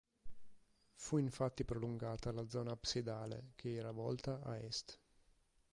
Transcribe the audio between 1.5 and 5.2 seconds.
prolungata la zona absidale che era volta a est.